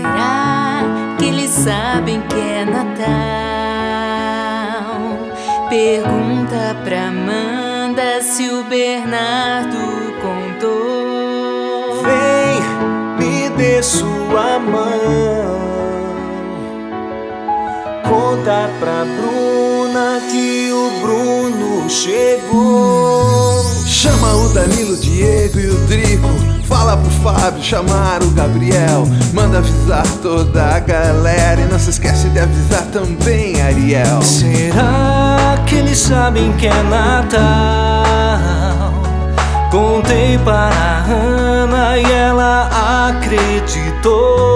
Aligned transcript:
Será 0.00 0.82
que 1.18 1.26
eles 1.26 1.50
sabem 1.50 2.22
que 2.22 2.40
é 2.40 2.64
Natal? 2.64 3.04
Pergunta 5.68 6.74
pra 6.84 7.08
Amanda 7.08 8.22
se 8.22 8.48
o 8.48 8.64
Bernardo 8.64 9.76
contou. 10.22 12.02
Vem, 12.02 12.62
me 13.18 13.50
dê 13.50 13.82
sua 13.82 14.58
mão. 14.58 15.60
Conta 18.08 18.70
pra 18.80 19.04
Bruno. 19.04 19.59
Bruna 19.90 20.20
que 20.30 20.70
o 20.70 21.00
Bruno 21.00 21.90
chegou. 21.90 23.60
Chama 23.84 24.34
o 24.34 24.48
Danilo, 24.50 24.96
Diego 24.96 25.58
e 25.58 25.66
o 25.68 25.74
Drico. 25.86 26.28
Fala 26.64 26.96
pro 26.96 27.10
Fábio 27.10 27.60
chamar 27.60 28.22
o 28.22 28.30
Gabriel. 28.30 29.04
Manda 29.34 29.58
avisar 29.58 30.06
toda 30.22 30.76
a 30.76 30.78
galera. 30.78 31.60
E 31.60 31.64
não 31.64 31.78
se 31.78 31.90
esquece 31.90 32.28
de 32.28 32.38
avisar 32.38 32.84
também 32.92 33.60
Ariel. 33.60 34.22
Será 34.22 35.60
que 35.66 35.74
eles 35.74 35.98
sabem 35.98 36.52
que 36.52 36.68
é 36.68 36.82
Natal? 36.84 37.40
Contei 39.72 40.38
para 40.38 40.70
a 40.72 41.04
Ana 41.04 41.98
e 41.98 42.04
ela 42.12 43.08
acreditou. 43.08 44.49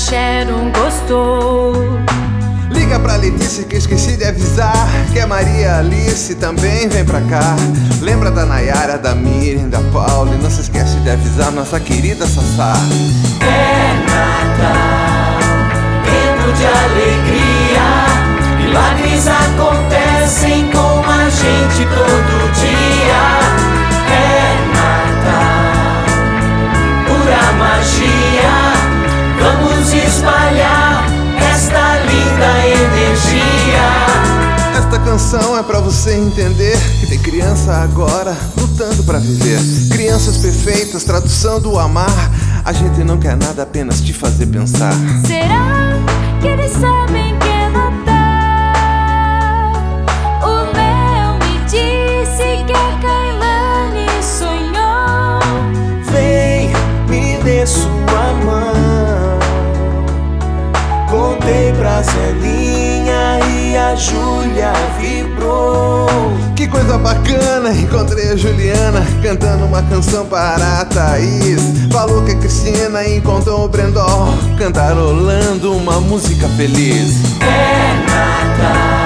Sharon 0.00 0.72
gostou. 0.72 1.74
Liga 2.70 2.98
pra 2.98 3.16
Letícia 3.16 3.64
que 3.64 3.74
eu 3.74 3.78
esqueci 3.78 4.16
de 4.16 4.24
avisar. 4.24 4.88
Que 5.12 5.20
a 5.20 5.26
Maria 5.26 5.76
Alice 5.76 6.34
também 6.36 6.88
vem 6.88 7.04
pra 7.04 7.20
cá. 7.20 7.54
Lembra 8.00 8.30
da 8.30 8.46
Nayara, 8.46 8.96
da 8.96 9.14
Miriam, 9.14 9.68
da 9.68 9.80
Paula. 9.92 10.34
E 10.34 10.38
não 10.38 10.50
se 10.50 10.62
esquece 10.62 10.96
de 11.00 11.10
avisar 11.10 11.52
nossa 11.52 11.78
querida 11.78 12.26
Sassá. 12.26 12.72
É 13.42 13.94
Natal, 14.08 15.38
tempo 16.06 16.50
de 16.56 16.64
alegria. 16.64 17.60
Milagres 18.56 19.26
acontecem 19.26 19.49
canção 35.30 35.56
é 35.56 35.62
pra 35.62 35.78
você 35.78 36.16
entender 36.16 36.76
que 36.98 37.06
tem 37.06 37.18
criança 37.20 37.72
agora 37.72 38.36
lutando 38.58 39.04
pra 39.04 39.20
viver. 39.20 39.60
Crianças 39.88 40.38
perfeitas, 40.38 41.04
tradução 41.04 41.60
do 41.60 41.78
amar. 41.78 42.32
A 42.64 42.72
gente 42.72 43.04
não 43.04 43.16
quer 43.16 43.36
nada 43.36 43.62
apenas 43.62 44.00
te 44.00 44.12
fazer 44.12 44.46
pensar. 44.46 44.92
Será 45.24 45.92
que 46.40 46.48
eles 46.48 46.72
sabem 46.72 47.19
pra 61.80 62.02
Zelinha 62.02 63.40
e 63.48 63.74
a 63.74 63.96
Júlia 63.96 64.70
vibrou. 64.98 66.06
Que 66.54 66.68
coisa 66.68 66.98
bacana, 66.98 67.72
encontrei 67.72 68.32
a 68.32 68.36
Juliana 68.36 69.02
cantando 69.22 69.64
uma 69.64 69.82
canção 69.84 70.26
para 70.26 70.80
a 70.80 70.84
Thaís. 70.84 71.62
Falou 71.90 72.22
que 72.22 72.32
a 72.32 72.36
Cristina 72.36 73.08
encontrou 73.08 73.64
o 73.64 73.68
Brendol 73.68 74.28
cantarolando 74.58 75.74
uma 75.74 75.98
música 76.00 76.46
feliz. 76.50 77.14
É 77.40 77.96
Natal, 78.04 78.99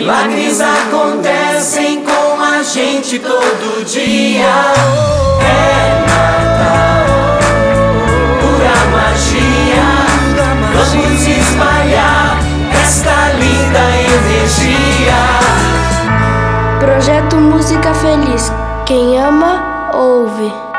Milagres 0.00 0.62
acontecem 0.62 2.02
com 2.02 2.40
a 2.42 2.62
gente 2.62 3.18
todo 3.18 3.84
dia. 3.84 4.46
É 5.42 6.00
Natal, 6.06 7.04
pura 8.40 8.78
magia. 8.96 9.90
Vamos 10.72 11.26
espalhar 11.26 12.38
esta 12.82 13.28
linda 13.34 13.82
energia. 14.16 15.20
Projeto 16.78 17.36
Música 17.36 17.92
Feliz. 17.92 18.50
Quem 18.86 19.20
ama, 19.20 19.90
ouve. 19.92 20.69